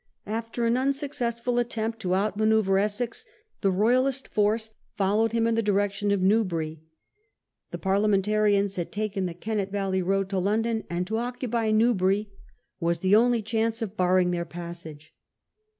After 0.25 0.65
an 0.65 0.77
unsuccessful 0.77 1.59
attempt 1.59 1.99
to 1.99 2.15
outmanoeuvre 2.15 2.81
Essex 2.81 3.23
the 3.61 3.69
Royalist 3.69 4.27
force 4.29 4.73
followed 4.97 5.31
him 5.31 5.45
in 5.45 5.53
the 5.53 5.61
direction 5.61 6.09
of 6.09 6.23
Newbury. 6.23 6.81
The 7.69 7.77
Parliamentarians 7.77 8.77
had 8.77 8.91
taken 8.91 9.27
the 9.27 9.35
Kennet 9.35 9.69
valley 9.71 10.01
road 10.01 10.27
to 10.29 10.39
London, 10.39 10.85
and 10.89 11.05
to 11.05 11.17
occupy 11.19 11.69
Newbury 11.69 12.31
was 12.79 12.97
the 12.97 13.15
only 13.15 13.43
chance 13.43 13.83
of 13.83 13.95
barring 13.95 14.31
their 14.31 14.43
passage. 14.43 15.13